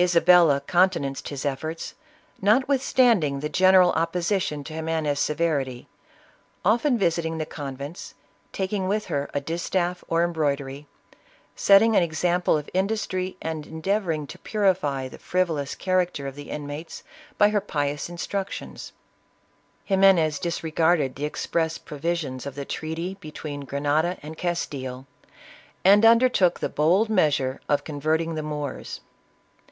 Isa 0.00 0.18
ISABELLA 0.20 0.56
OF 0.58 0.66
CASTILE. 0.68 0.80
181 0.80 0.86
bella 0.86 0.88
countenanced 0.88 1.28
his 1.28 1.44
efforts, 1.44 1.94
notwithstanding 2.40 3.40
the 3.40 3.48
gen 3.48 3.74
eral 3.74 3.92
opposition 3.96 4.62
to 4.62 4.72
Ximenes' 4.72 5.18
severity, 5.18 5.88
often 6.64 6.96
visiting 6.96 7.38
the 7.38 7.44
convents, 7.44 8.14
taking 8.52 8.86
with 8.86 9.06
her 9.06 9.28
a 9.34 9.40
distaff 9.40 10.04
or 10.06 10.22
embroidery, 10.22 10.86
set 11.56 11.80
ting 11.80 11.96
an 11.96 12.02
example 12.04 12.56
of 12.56 12.70
industry, 12.72 13.36
and 13.42 13.66
endeavoring 13.66 14.28
to 14.28 14.38
purify 14.38 15.08
the 15.08 15.18
frivolous 15.18 15.74
character 15.74 16.28
of 16.28 16.36
the 16.36 16.48
inmates 16.48 17.02
by 17.36 17.48
her 17.48 17.60
pious 17.60 18.08
in 18.08 18.14
structions. 18.18 18.92
Ximenes 19.88 20.38
disregarded 20.38 21.16
the 21.16 21.24
express 21.24 21.76
provisions 21.76 22.46
of 22.46 22.54
the 22.54 22.64
treaty 22.64 23.16
between 23.18 23.62
Grenada 23.64 24.16
and 24.22 24.38
Castile, 24.38 25.08
and 25.84 26.04
undertook 26.06 26.60
the 26.60 26.68
bold 26.68 27.08
measure 27.08 27.60
of 27.68 27.82
converting 27.82 28.36
the 28.36 28.44
Moors. 28.44 29.00